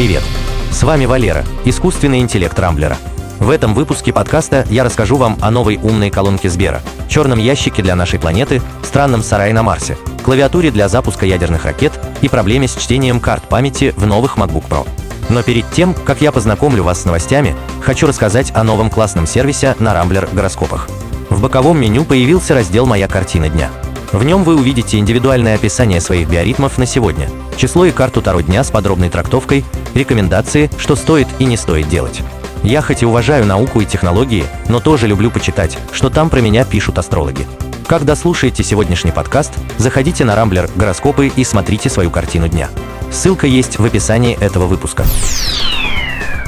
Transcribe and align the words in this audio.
Привет! 0.00 0.22
С 0.70 0.82
вами 0.82 1.04
Валера, 1.04 1.44
искусственный 1.66 2.20
интеллект 2.20 2.58
Рамблера. 2.58 2.96
В 3.38 3.50
этом 3.50 3.74
выпуске 3.74 4.14
подкаста 4.14 4.64
я 4.70 4.82
расскажу 4.82 5.16
вам 5.16 5.36
о 5.42 5.50
новой 5.50 5.76
умной 5.76 6.08
колонке 6.08 6.48
Сбера, 6.48 6.80
черном 7.06 7.38
ящике 7.38 7.82
для 7.82 7.94
нашей 7.94 8.18
планеты, 8.18 8.62
странном 8.82 9.22
сарае 9.22 9.52
на 9.52 9.62
Марсе, 9.62 9.98
клавиатуре 10.24 10.70
для 10.70 10.88
запуска 10.88 11.26
ядерных 11.26 11.66
ракет 11.66 11.92
и 12.22 12.30
проблеме 12.30 12.66
с 12.66 12.76
чтением 12.76 13.20
карт 13.20 13.42
памяти 13.46 13.92
в 13.94 14.06
новых 14.06 14.38
MacBook 14.38 14.66
Pro. 14.70 14.88
Но 15.28 15.42
перед 15.42 15.70
тем, 15.70 15.92
как 15.92 16.22
я 16.22 16.32
познакомлю 16.32 16.82
вас 16.82 17.02
с 17.02 17.04
новостями, 17.04 17.54
хочу 17.82 18.06
рассказать 18.06 18.52
о 18.54 18.64
новом 18.64 18.88
классном 18.88 19.26
сервисе 19.26 19.76
на 19.80 19.92
Рамблер 19.92 20.30
гороскопах. 20.32 20.88
В 21.28 21.42
боковом 21.42 21.78
меню 21.78 22.04
появился 22.04 22.54
раздел 22.54 22.86
«Моя 22.86 23.06
картина 23.06 23.50
дня». 23.50 23.68
В 24.12 24.24
нем 24.24 24.44
вы 24.44 24.56
увидите 24.56 24.96
индивидуальное 24.96 25.56
описание 25.56 26.00
своих 26.00 26.26
биоритмов 26.26 26.78
на 26.78 26.86
сегодня, 26.86 27.28
число 27.56 27.84
и 27.84 27.90
карту 27.90 28.22
Таро 28.22 28.40
дня 28.40 28.64
с 28.64 28.70
подробной 28.70 29.08
трактовкой, 29.08 29.64
рекомендации, 29.94 30.70
что 30.78 30.96
стоит 30.96 31.28
и 31.38 31.44
не 31.44 31.56
стоит 31.56 31.88
делать. 31.88 32.22
Я 32.62 32.82
хоть 32.82 33.02
и 33.02 33.06
уважаю 33.06 33.46
науку 33.46 33.80
и 33.80 33.86
технологии, 33.86 34.44
но 34.68 34.80
тоже 34.80 35.06
люблю 35.06 35.30
почитать, 35.30 35.78
что 35.92 36.10
там 36.10 36.28
про 36.28 36.40
меня 36.40 36.64
пишут 36.64 36.98
астрологи. 36.98 37.46
Как 37.86 38.04
дослушаете 38.04 38.62
сегодняшний 38.62 39.10
подкаст, 39.10 39.52
заходите 39.78 40.24
на 40.24 40.36
Рамблер 40.36 40.68
гороскопы 40.76 41.28
и 41.34 41.42
смотрите 41.42 41.88
свою 41.88 42.10
картину 42.10 42.48
дня. 42.48 42.68
Ссылка 43.10 43.46
есть 43.46 43.78
в 43.78 43.84
описании 43.84 44.38
этого 44.38 44.66
выпуска. 44.66 45.04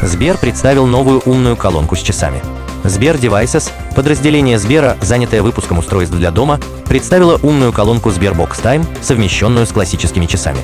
Сбер 0.02 0.36
представил 0.36 0.86
новую 0.86 1.20
умную 1.24 1.56
колонку 1.56 1.96
с 1.96 2.00
часами. 2.00 2.40
Сбер 2.84 3.16
Devices, 3.16 3.70
подразделение 3.94 4.58
Сбера, 4.58 4.96
занятое 5.00 5.42
выпуском 5.42 5.78
устройств 5.78 6.14
для 6.14 6.30
дома, 6.30 6.60
представила 6.86 7.38
умную 7.42 7.72
колонку 7.72 8.10
Sberbox 8.10 8.62
Time, 8.62 8.86
совмещенную 9.00 9.66
с 9.66 9.72
классическими 9.72 10.26
часами. 10.26 10.58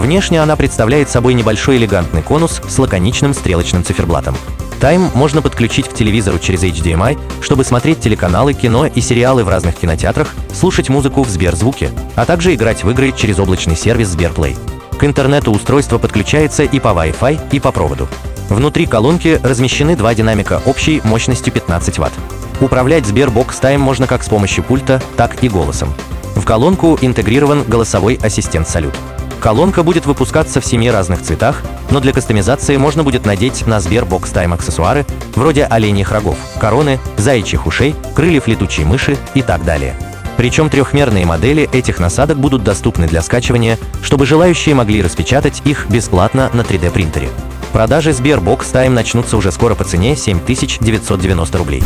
Внешне 0.00 0.42
она 0.42 0.56
представляет 0.56 1.10
собой 1.10 1.34
небольшой 1.34 1.76
элегантный 1.76 2.22
конус 2.22 2.62
с 2.66 2.78
лаконичным 2.78 3.34
стрелочным 3.34 3.84
циферблатом. 3.84 4.34
Time 4.80 5.10
можно 5.14 5.42
подключить 5.42 5.90
к 5.90 5.92
телевизору 5.92 6.38
через 6.38 6.62
HDMI, 6.62 7.18
чтобы 7.42 7.64
смотреть 7.64 8.00
телеканалы, 8.00 8.54
кино 8.54 8.86
и 8.86 9.00
сериалы 9.02 9.44
в 9.44 9.50
разных 9.50 9.76
кинотеатрах, 9.76 10.34
слушать 10.54 10.88
музыку 10.88 11.22
в 11.22 11.28
Сберзвуке, 11.28 11.90
а 12.16 12.24
также 12.24 12.54
играть 12.54 12.82
в 12.82 12.88
игры 12.90 13.12
через 13.12 13.38
облачный 13.38 13.76
сервис 13.76 14.08
Сберплей. 14.08 14.56
К 14.98 15.04
интернету 15.04 15.52
устройство 15.52 15.98
подключается 15.98 16.62
и 16.62 16.80
по 16.80 16.88
Wi-Fi, 16.88 17.50
и 17.52 17.60
по 17.60 17.70
проводу. 17.70 18.08
Внутри 18.48 18.86
колонки 18.86 19.38
размещены 19.42 19.96
два 19.96 20.14
динамика 20.14 20.62
общей 20.64 21.02
мощностью 21.04 21.52
15 21.52 21.98
Вт. 21.98 22.12
Управлять 22.62 23.04
Sberbox 23.04 23.60
Time 23.60 23.78
можно 23.78 24.06
как 24.06 24.22
с 24.22 24.30
помощью 24.30 24.64
пульта, 24.64 25.02
так 25.18 25.44
и 25.44 25.50
голосом. 25.50 25.92
В 26.36 26.44
колонку 26.46 26.98
интегрирован 27.02 27.64
голосовой 27.64 28.18
ассистент 28.22 28.66
«Салют». 28.66 28.94
Колонка 29.40 29.82
будет 29.82 30.04
выпускаться 30.04 30.60
в 30.60 30.66
семи 30.66 30.90
разных 30.90 31.22
цветах, 31.22 31.62
но 31.90 32.00
для 32.00 32.12
кастомизации 32.12 32.76
можно 32.76 33.02
будет 33.02 33.24
надеть 33.24 33.66
на 33.66 33.78
Sberbox 33.78 34.32
Time 34.34 34.52
аксессуары 34.52 35.06
вроде 35.34 35.64
оленьих 35.64 36.12
рогов, 36.12 36.36
короны, 36.60 37.00
заячьих 37.16 37.66
ушей, 37.66 37.94
крыльев 38.14 38.46
летучей 38.46 38.84
мыши 38.84 39.16
и 39.32 39.40
так 39.40 39.64
далее. 39.64 39.96
Причем 40.36 40.68
трехмерные 40.68 41.24
модели 41.24 41.68
этих 41.72 42.00
насадок 42.00 42.38
будут 42.38 42.62
доступны 42.62 43.06
для 43.06 43.22
скачивания, 43.22 43.78
чтобы 44.02 44.26
желающие 44.26 44.74
могли 44.74 45.02
распечатать 45.02 45.62
их 45.64 45.88
бесплатно 45.88 46.50
на 46.52 46.60
3D 46.60 46.90
принтере. 46.90 47.30
Продажи 47.72 48.10
Sberbox 48.10 48.72
Time 48.72 48.90
начнутся 48.90 49.38
уже 49.38 49.52
скоро 49.52 49.74
по 49.74 49.84
цене 49.84 50.16
7990 50.16 51.58
рублей. 51.58 51.82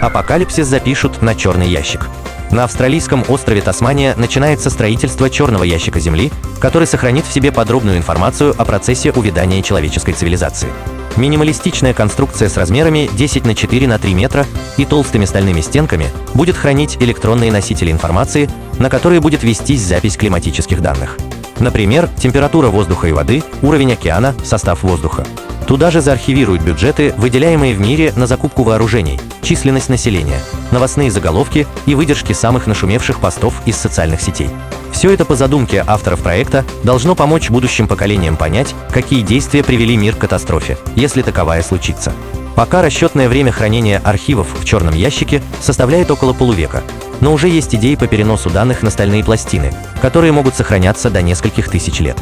Апокалипсис 0.00 0.66
запишут 0.66 1.20
на 1.20 1.34
черный 1.34 1.68
ящик. 1.68 2.08
На 2.50 2.64
австралийском 2.64 3.24
острове 3.28 3.60
Тасмания 3.60 4.14
начинается 4.16 4.70
строительство 4.70 5.28
черного 5.28 5.64
ящика 5.64 6.00
Земли, 6.00 6.30
который 6.60 6.86
сохранит 6.86 7.26
в 7.26 7.32
себе 7.32 7.52
подробную 7.52 7.98
информацию 7.98 8.54
о 8.56 8.64
процессе 8.64 9.10
увядания 9.12 9.62
человеческой 9.62 10.12
цивилизации. 10.12 10.68
Минималистичная 11.16 11.94
конструкция 11.94 12.48
с 12.48 12.56
размерами 12.56 13.08
10 13.12 13.46
на 13.46 13.54
4 13.54 13.88
на 13.88 13.98
3 13.98 14.14
метра 14.14 14.46
и 14.76 14.84
толстыми 14.84 15.24
стальными 15.24 15.60
стенками 15.60 16.08
будет 16.34 16.56
хранить 16.56 16.98
электронные 17.00 17.50
носители 17.50 17.90
информации, 17.90 18.50
на 18.78 18.90
которые 18.90 19.20
будет 19.20 19.42
вестись 19.42 19.82
запись 19.82 20.16
климатических 20.16 20.82
данных. 20.82 21.16
Например, 21.58 22.08
температура 22.18 22.68
воздуха 22.68 23.08
и 23.08 23.12
воды, 23.12 23.42
уровень 23.62 23.94
океана, 23.94 24.34
состав 24.44 24.82
воздуха. 24.82 25.24
Туда 25.66 25.90
же 25.90 26.00
заархивируют 26.00 26.62
бюджеты, 26.62 27.12
выделяемые 27.16 27.74
в 27.74 27.80
мире 27.80 28.12
на 28.14 28.26
закупку 28.26 28.62
вооружений, 28.62 29.20
численность 29.42 29.88
населения, 29.88 30.40
новостные 30.70 31.10
заголовки 31.10 31.66
и 31.86 31.96
выдержки 31.96 32.32
самых 32.32 32.68
нашумевших 32.68 33.18
постов 33.18 33.60
из 33.66 33.76
социальных 33.76 34.20
сетей. 34.20 34.48
Все 34.92 35.10
это 35.10 35.24
по 35.24 35.34
задумке 35.34 35.82
авторов 35.86 36.22
проекта 36.22 36.64
должно 36.84 37.16
помочь 37.16 37.50
будущим 37.50 37.88
поколениям 37.88 38.36
понять, 38.36 38.74
какие 38.90 39.22
действия 39.22 39.64
привели 39.64 39.96
мир 39.96 40.14
к 40.14 40.20
катастрофе, 40.20 40.78
если 40.94 41.22
таковая 41.22 41.62
случится. 41.62 42.12
Пока 42.54 42.80
расчетное 42.80 43.28
время 43.28 43.50
хранения 43.52 44.00
архивов 44.02 44.46
в 44.58 44.64
черном 44.64 44.94
ящике 44.94 45.42
составляет 45.60 46.10
около 46.10 46.32
полувека, 46.32 46.82
но 47.20 47.32
уже 47.32 47.48
есть 47.48 47.74
идеи 47.74 47.96
по 47.96 48.06
переносу 48.06 48.50
данных 48.50 48.82
на 48.82 48.90
стальные 48.90 49.24
пластины, 49.24 49.74
которые 50.00 50.32
могут 50.32 50.54
сохраняться 50.54 51.10
до 51.10 51.22
нескольких 51.22 51.68
тысяч 51.68 52.00
лет. 52.00 52.16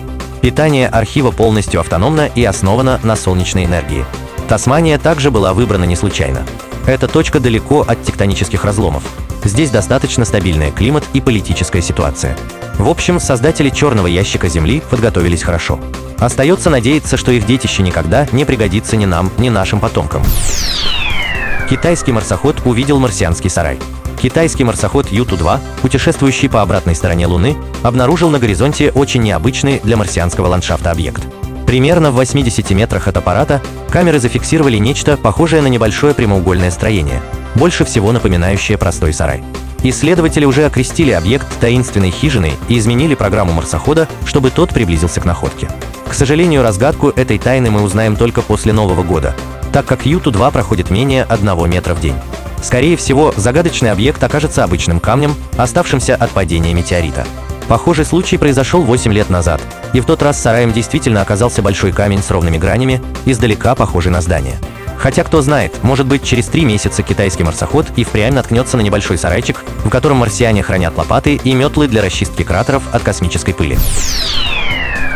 Питание 0.44 0.88
архива 0.88 1.30
полностью 1.30 1.80
автономно 1.80 2.26
и 2.26 2.44
основано 2.44 3.00
на 3.02 3.16
солнечной 3.16 3.64
энергии. 3.64 4.04
Тасмания 4.46 4.98
также 4.98 5.30
была 5.30 5.54
выбрана 5.54 5.84
не 5.84 5.96
случайно. 5.96 6.44
Эта 6.86 7.08
точка 7.08 7.40
далеко 7.40 7.80
от 7.80 8.02
тектонических 8.02 8.62
разломов. 8.62 9.04
Здесь 9.42 9.70
достаточно 9.70 10.26
стабильный 10.26 10.70
климат 10.70 11.04
и 11.14 11.22
политическая 11.22 11.80
ситуация. 11.80 12.36
В 12.78 12.90
общем, 12.90 13.20
создатели 13.20 13.70
черного 13.70 14.06
ящика 14.06 14.48
Земли 14.48 14.82
подготовились 14.90 15.42
хорошо. 15.42 15.80
Остается 16.18 16.68
надеяться, 16.68 17.16
что 17.16 17.32
их 17.32 17.46
детище 17.46 17.82
никогда 17.82 18.28
не 18.30 18.44
пригодится 18.44 18.96
ни 18.98 19.06
нам, 19.06 19.30
ни 19.38 19.48
нашим 19.48 19.80
потомкам. 19.80 20.22
Китайский 21.70 22.12
марсоход 22.12 22.60
увидел 22.66 23.00
марсианский 23.00 23.48
сарай. 23.48 23.78
Китайский 24.24 24.64
марсоход 24.64 25.12
Юту-2, 25.12 25.60
путешествующий 25.82 26.48
по 26.48 26.62
обратной 26.62 26.94
стороне 26.94 27.26
Луны, 27.26 27.58
обнаружил 27.82 28.30
на 28.30 28.38
горизонте 28.38 28.90
очень 28.90 29.20
необычный 29.20 29.82
для 29.84 29.98
марсианского 29.98 30.46
ландшафта 30.46 30.90
объект. 30.90 31.22
Примерно 31.66 32.10
в 32.10 32.14
80 32.14 32.70
метрах 32.70 33.06
от 33.06 33.18
аппарата 33.18 33.60
камеры 33.90 34.18
зафиксировали 34.18 34.78
нечто 34.78 35.18
похожее 35.18 35.60
на 35.60 35.66
небольшое 35.66 36.14
прямоугольное 36.14 36.70
строение, 36.70 37.20
больше 37.54 37.84
всего 37.84 38.12
напоминающее 38.12 38.78
простой 38.78 39.12
сарай. 39.12 39.44
Исследователи 39.82 40.46
уже 40.46 40.64
окрестили 40.64 41.10
объект 41.10 41.46
таинственной 41.60 42.10
хижиной 42.10 42.54
и 42.68 42.78
изменили 42.78 43.14
программу 43.14 43.52
марсохода, 43.52 44.08
чтобы 44.24 44.50
тот 44.50 44.70
приблизился 44.70 45.20
к 45.20 45.26
находке. 45.26 45.68
К 46.08 46.14
сожалению, 46.14 46.62
разгадку 46.62 47.10
этой 47.10 47.38
тайны 47.38 47.70
мы 47.70 47.82
узнаем 47.82 48.16
только 48.16 48.40
после 48.40 48.72
Нового 48.72 49.02
года, 49.02 49.36
так 49.70 49.84
как 49.84 50.06
Юту-2 50.06 50.50
проходит 50.50 50.88
менее 50.88 51.24
1 51.24 51.68
метра 51.68 51.94
в 51.94 52.00
день. 52.00 52.16
Скорее 52.64 52.96
всего, 52.96 53.34
загадочный 53.36 53.92
объект 53.92 54.24
окажется 54.24 54.64
обычным 54.64 54.98
камнем, 54.98 55.34
оставшимся 55.58 56.14
от 56.14 56.30
падения 56.30 56.72
метеорита. 56.72 57.26
Похожий 57.68 58.06
случай 58.06 58.38
произошел 58.38 58.80
8 58.80 59.12
лет 59.12 59.28
назад, 59.28 59.60
и 59.92 60.00
в 60.00 60.06
тот 60.06 60.22
раз 60.22 60.40
сараем 60.40 60.72
действительно 60.72 61.20
оказался 61.20 61.60
большой 61.60 61.92
камень 61.92 62.22
с 62.22 62.30
ровными 62.30 62.56
гранями, 62.56 63.02
издалека 63.26 63.74
похожий 63.74 64.10
на 64.10 64.22
здание. 64.22 64.56
Хотя 64.96 65.24
кто 65.24 65.42
знает, 65.42 65.82
может 65.82 66.06
быть 66.06 66.24
через 66.24 66.46
три 66.46 66.64
месяца 66.64 67.02
китайский 67.02 67.44
марсоход 67.44 67.86
и 67.96 68.04
впрямь 68.04 68.32
наткнется 68.32 68.78
на 68.78 68.80
небольшой 68.80 69.18
сарайчик, 69.18 69.62
в 69.84 69.90
котором 69.90 70.16
марсиане 70.16 70.62
хранят 70.62 70.96
лопаты 70.96 71.34
и 71.34 71.52
метлы 71.52 71.86
для 71.86 72.00
расчистки 72.00 72.44
кратеров 72.44 72.82
от 72.94 73.02
космической 73.02 73.52
пыли. 73.52 73.76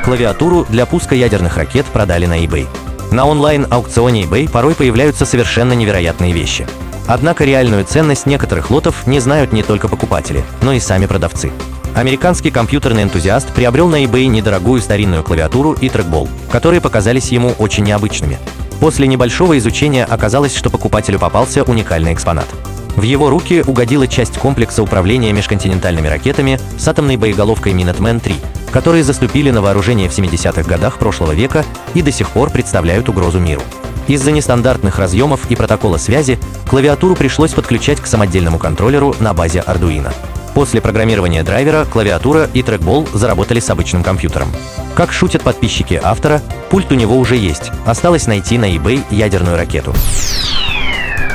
Клавиатуру 0.04 0.66
для 0.68 0.84
пуска 0.84 1.14
ядерных 1.14 1.56
ракет 1.56 1.86
продали 1.86 2.26
на 2.26 2.44
eBay. 2.44 2.66
На 3.10 3.24
онлайн-аукционе 3.24 4.24
eBay 4.24 4.50
порой 4.50 4.74
появляются 4.74 5.24
совершенно 5.24 5.72
невероятные 5.72 6.34
вещи– 6.34 6.66
Однако 7.08 7.44
реальную 7.44 7.84
ценность 7.84 8.26
некоторых 8.26 8.70
лотов 8.70 9.06
не 9.06 9.18
знают 9.18 9.50
не 9.52 9.62
только 9.62 9.88
покупатели, 9.88 10.44
но 10.60 10.74
и 10.74 10.78
сами 10.78 11.06
продавцы. 11.06 11.50
Американский 11.94 12.50
компьютерный 12.50 13.02
энтузиаст 13.02 13.48
приобрел 13.54 13.88
на 13.88 14.04
eBay 14.04 14.26
недорогую 14.26 14.82
старинную 14.82 15.24
клавиатуру 15.24 15.72
и 15.72 15.88
трекбол, 15.88 16.28
которые 16.52 16.82
показались 16.82 17.32
ему 17.32 17.54
очень 17.58 17.84
необычными. 17.84 18.38
После 18.78 19.08
небольшого 19.08 19.56
изучения 19.58 20.04
оказалось, 20.04 20.54
что 20.54 20.68
покупателю 20.68 21.18
попался 21.18 21.64
уникальный 21.64 22.12
экспонат. 22.12 22.46
В 22.94 23.02
его 23.02 23.30
руки 23.30 23.64
угодила 23.66 24.06
часть 24.06 24.36
комплекса 24.38 24.82
управления 24.82 25.32
межконтинентальными 25.32 26.08
ракетами 26.08 26.60
с 26.76 26.86
атомной 26.86 27.16
боеголовкой 27.16 27.72
Minuteman-3, 27.72 28.34
которые 28.70 29.02
заступили 29.02 29.50
на 29.50 29.62
вооружение 29.62 30.10
в 30.10 30.16
70-х 30.16 30.62
годах 30.68 30.98
прошлого 30.98 31.32
века 31.32 31.64
и 31.94 32.02
до 32.02 32.12
сих 32.12 32.28
пор 32.30 32.50
представляют 32.50 33.08
угрозу 33.08 33.40
миру. 33.40 33.62
Из-за 34.08 34.32
нестандартных 34.32 34.98
разъемов 34.98 35.50
и 35.50 35.54
протокола 35.54 35.98
связи 35.98 36.38
клавиатуру 36.68 37.14
пришлось 37.14 37.52
подключать 37.52 38.00
к 38.00 38.06
самодельному 38.06 38.58
контроллеру 38.58 39.14
на 39.20 39.34
базе 39.34 39.62
Arduino. 39.66 40.12
После 40.54 40.80
программирования 40.80 41.44
драйвера, 41.44 41.84
клавиатура 41.84 42.48
и 42.52 42.62
трекбол 42.62 43.06
заработали 43.12 43.60
с 43.60 43.70
обычным 43.70 44.02
компьютером. 44.02 44.48
Как 44.96 45.12
шутят 45.12 45.42
подписчики 45.42 46.00
автора, 46.02 46.42
пульт 46.70 46.90
у 46.90 46.94
него 46.94 47.16
уже 47.16 47.36
есть, 47.36 47.70
осталось 47.86 48.26
найти 48.26 48.58
на 48.58 48.74
eBay 48.74 49.04
ядерную 49.10 49.56
ракету. 49.56 49.94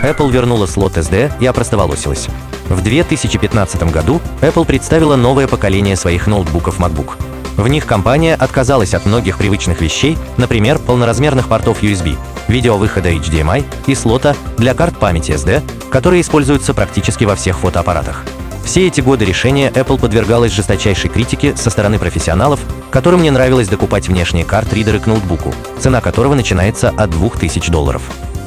Apple 0.02 0.32
вернула 0.32 0.66
слот 0.66 0.98
SD 0.98 1.32
и 1.40 1.46
опростоволосилась. 1.46 2.28
В 2.68 2.82
2015 2.82 3.84
году 3.92 4.20
Apple 4.42 4.66
представила 4.66 5.16
новое 5.16 5.48
поколение 5.48 5.96
своих 5.96 6.28
ноутбуков 6.28 6.80
MacBook. 6.80 7.14
В 7.58 7.68
них 7.68 7.86
компания 7.86 8.36
отказалась 8.36 8.94
от 8.94 9.06
многих 9.06 9.38
привычных 9.38 9.82
вещей, 9.82 10.18
например, 10.38 10.80
полноразмерных 10.80 11.48
портов 11.48 11.84
USB, 11.84 12.18
видеовыхода 12.48 13.12
HDMI 13.12 13.64
и 13.88 13.96
слота 13.96 14.36
для 14.58 14.74
карт 14.74 14.98
памяти 14.98 15.32
SD, 15.32 15.62
которые 15.90 16.22
используются 16.22 16.74
практически 16.74 17.26
во 17.26 17.36
всех 17.36 17.60
фотоаппаратах. 17.60 18.26
Все 18.64 18.88
эти 18.88 19.02
годы 19.02 19.26
решение 19.26 19.70
Apple 19.70 20.00
подвергалось 20.00 20.54
жесточайшей 20.54 21.10
критике 21.10 21.56
со 21.56 21.70
стороны 21.70 22.00
профессионалов, 22.00 22.62
которым 22.92 23.22
не 23.22 23.30
нравилось 23.30 23.68
докупать 23.68 24.08
внешние 24.08 24.46
карт-ридеры 24.46 25.00
к 25.00 25.06
ноутбуку, 25.06 25.54
цена 25.80 26.02
которого 26.02 26.34
начинается 26.34 26.90
от 26.90 27.10
2000 27.10 27.70
долларов. 27.70 28.02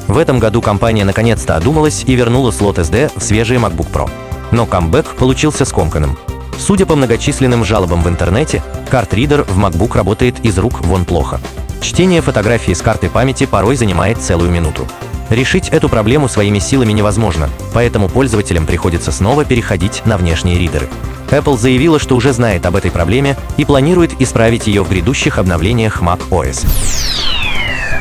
В 0.07 0.17
этом 0.17 0.39
году 0.39 0.61
компания 0.61 1.05
наконец-то 1.05 1.55
одумалась 1.55 2.03
и 2.05 2.15
вернула 2.15 2.51
слот 2.51 2.79
SD 2.79 3.11
в 3.15 3.21
свежие 3.21 3.59
MacBook 3.59 3.91
Pro. 3.91 4.09
Но 4.51 4.65
камбэк 4.65 5.15
получился 5.15 5.65
скомканным. 5.65 6.17
Судя 6.57 6.85
по 6.85 6.95
многочисленным 6.95 7.63
жалобам 7.63 8.01
в 8.01 8.09
интернете, 8.09 8.63
карт-ридер 8.89 9.43
в 9.43 9.59
MacBook 9.59 9.95
работает 9.95 10.43
из 10.43 10.57
рук 10.57 10.81
вон 10.81 11.05
плохо. 11.05 11.39
Чтение 11.81 12.21
фотографии 12.21 12.73
с 12.73 12.81
карты 12.81 13.09
памяти 13.09 13.45
порой 13.45 13.75
занимает 13.75 14.17
целую 14.17 14.51
минуту. 14.51 14.87
Решить 15.29 15.69
эту 15.69 15.89
проблему 15.89 16.27
своими 16.29 16.59
силами 16.59 16.93
невозможно, 16.93 17.49
поэтому 17.73 18.09
пользователям 18.09 18.65
приходится 18.65 19.11
снова 19.11 19.45
переходить 19.45 20.05
на 20.05 20.17
внешние 20.17 20.57
ридеры. 20.57 20.87
Apple 21.29 21.57
заявила, 21.57 21.99
что 21.99 22.15
уже 22.15 22.31
знает 22.31 22.65
об 22.65 22.75
этой 22.75 22.91
проблеме 22.91 23.35
и 23.57 23.65
планирует 23.65 24.19
исправить 24.21 24.67
ее 24.67 24.83
в 24.83 24.89
грядущих 24.89 25.37
обновлениях 25.37 26.01
Mac 26.01 26.19
OS. 26.29 26.65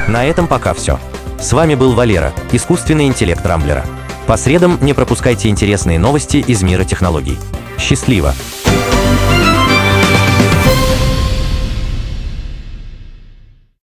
На 0.09 0.25
этом 0.25 0.47
пока 0.47 0.73
все. 0.73 1.01
С 1.41 1.53
вами 1.53 1.75
был 1.75 1.93
Валера, 1.93 2.33
искусственный 2.53 3.07
интеллект 3.07 3.45
Рамблера. 3.45 3.85
По 4.27 4.37
средам 4.37 4.79
не 4.81 4.93
пропускайте 4.93 5.49
интересные 5.49 5.99
новости 5.99 6.39
из 6.39 6.63
мира 6.63 6.85
технологий. 6.85 7.39
Счастливо! 7.79 8.35